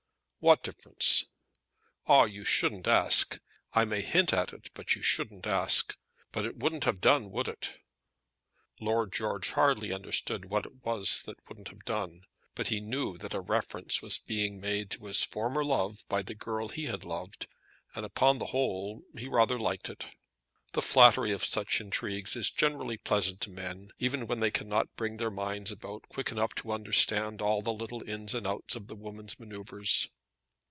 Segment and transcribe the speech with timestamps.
[0.43, 1.25] "What difference?"
[2.07, 3.37] "Ah, you shouldn't ask.
[3.73, 5.95] I may hint at it, but you shouldn't ask.
[6.31, 7.77] But it wouldn't have done, would it?"
[8.79, 12.23] Lord George hardly understood what it was that wouldn't have done;
[12.55, 16.33] but he knew that a reference was being made to his former love by the
[16.33, 17.45] girl he had loved;
[17.93, 20.07] and, upon the whole, he rather liked it.
[20.73, 25.17] The flattery of such intrigues is generally pleasant to men, even when they cannot bring
[25.17, 28.95] their minds about quick enough to understand all the little ins and outs of the
[28.95, 30.07] woman's manoeuvres.